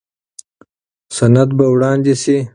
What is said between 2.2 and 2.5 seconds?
شي.